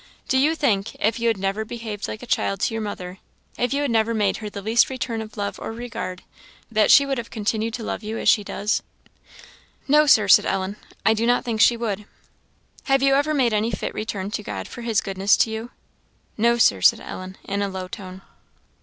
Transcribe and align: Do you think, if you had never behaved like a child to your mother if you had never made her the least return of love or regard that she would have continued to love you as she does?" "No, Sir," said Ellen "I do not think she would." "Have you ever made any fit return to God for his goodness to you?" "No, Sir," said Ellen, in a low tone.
Do 0.27 0.39
you 0.39 0.55
think, 0.55 0.95
if 0.95 1.19
you 1.19 1.27
had 1.27 1.37
never 1.37 1.63
behaved 1.63 2.07
like 2.07 2.23
a 2.23 2.25
child 2.25 2.59
to 2.61 2.73
your 2.73 2.81
mother 2.81 3.19
if 3.55 3.71
you 3.71 3.83
had 3.83 3.91
never 3.91 4.15
made 4.15 4.37
her 4.37 4.49
the 4.49 4.59
least 4.63 4.89
return 4.89 5.21
of 5.21 5.37
love 5.37 5.59
or 5.59 5.71
regard 5.71 6.23
that 6.71 6.89
she 6.89 7.05
would 7.05 7.19
have 7.19 7.29
continued 7.29 7.75
to 7.75 7.83
love 7.83 8.01
you 8.01 8.17
as 8.17 8.27
she 8.27 8.43
does?" 8.43 8.81
"No, 9.87 10.07
Sir," 10.07 10.27
said 10.27 10.47
Ellen 10.47 10.77
"I 11.05 11.13
do 11.13 11.27
not 11.27 11.45
think 11.45 11.61
she 11.61 11.77
would." 11.77 12.05
"Have 12.85 13.03
you 13.03 13.13
ever 13.13 13.35
made 13.35 13.53
any 13.53 13.69
fit 13.69 13.93
return 13.93 14.31
to 14.31 14.41
God 14.41 14.67
for 14.67 14.81
his 14.81 15.01
goodness 15.01 15.37
to 15.37 15.51
you?" 15.51 15.69
"No, 16.35 16.57
Sir," 16.57 16.81
said 16.81 16.99
Ellen, 16.99 17.37
in 17.43 17.61
a 17.61 17.69
low 17.69 17.87
tone. 17.87 18.23